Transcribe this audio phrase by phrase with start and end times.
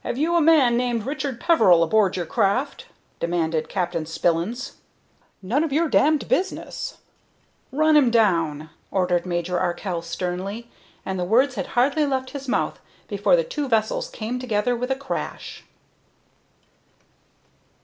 [0.00, 2.86] "Have you a man named Richard Peveril aboard your craft?"
[3.20, 4.78] demanded Captain Spillins.
[5.42, 6.98] "None of your d d business."
[7.70, 10.68] "Run him down!" ordered Major Arkell, sternly,
[11.06, 14.90] and the words had hardly left his mouth before the two vessels came together with
[14.90, 15.62] a crash.